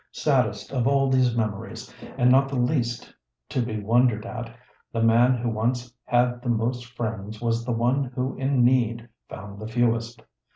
Saddest 0.11 0.71
of 0.73 0.87
all 0.87 1.11
these 1.11 1.35
memories, 1.37 1.93
and 2.17 2.31
not 2.31 2.49
the 2.49 2.55
least 2.55 3.13
to 3.49 3.61
be 3.61 3.79
wondered 3.79 4.25
at, 4.25 4.51
the 4.91 5.03
man 5.03 5.35
who 5.37 5.47
once 5.47 5.93
had 6.05 6.41
the 6.41 6.49
most 6.49 6.85
friends 6.87 7.39
was 7.39 7.63
the 7.65 7.71
one 7.71 8.05
who 8.05 8.35
in 8.37 8.65
need 8.65 9.07
found 9.29 9.59
the 9.59 9.67
fewest. 9.67 10.23